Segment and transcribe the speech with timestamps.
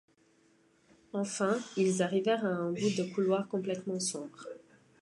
[1.13, 4.47] Enfin, ils arrivèrent à un bout de couloir complètement sombre.